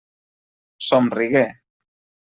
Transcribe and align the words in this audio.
Somrigué. 0.87 1.47